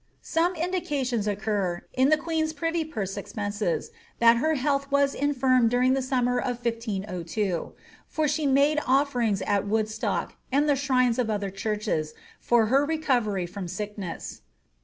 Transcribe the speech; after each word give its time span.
Some 0.23 0.55
indications 0.55 1.27
occur, 1.27 1.83
in 1.93 2.09
the 2.09 2.17
queen's 2.17 2.53
privy 2.53 2.83
purse 2.83 3.17
expenses, 3.17 3.91
that 4.17 4.37
her 4.37 4.55
health 4.55 4.89
was 4.89 5.13
infirm 5.13 5.69
during 5.69 5.93
the 5.93 6.01
summer 6.01 6.39
of 6.39 6.57
1502; 6.65 7.73
for 8.07 8.27
she 8.27 8.47
made 8.47 8.79
ofierings 8.79 9.43
at 9.45 9.67
Woodstock, 9.67 10.33
and 10.51 10.67
the 10.67 10.75
shrines 10.75 11.19
of 11.19 11.29
other 11.29 11.51
churches, 11.51 12.15
for 12.39 12.65
her 12.65 12.83
recovery 12.83 13.45
firMi 13.47 13.69
sickness. 13.69 14.41